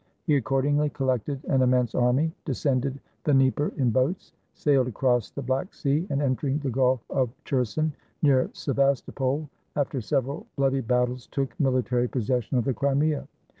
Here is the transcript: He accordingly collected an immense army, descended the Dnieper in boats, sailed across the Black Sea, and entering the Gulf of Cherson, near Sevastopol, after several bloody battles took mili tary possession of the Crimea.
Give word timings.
He 0.25 0.35
accordingly 0.35 0.89
collected 0.89 1.45
an 1.45 1.61
immense 1.61 1.93
army, 1.93 2.33
descended 2.43 2.99
the 3.23 3.33
Dnieper 3.35 3.71
in 3.77 3.91
boats, 3.91 4.33
sailed 4.55 4.87
across 4.87 5.29
the 5.29 5.43
Black 5.43 5.75
Sea, 5.75 6.07
and 6.09 6.23
entering 6.23 6.57
the 6.57 6.71
Gulf 6.71 7.01
of 7.11 7.29
Cherson, 7.45 7.91
near 8.23 8.49
Sevastopol, 8.51 9.47
after 9.75 10.01
several 10.01 10.47
bloody 10.55 10.81
battles 10.81 11.27
took 11.27 11.55
mili 11.59 11.85
tary 11.85 12.07
possession 12.07 12.57
of 12.57 12.65
the 12.65 12.73
Crimea. 12.73 13.27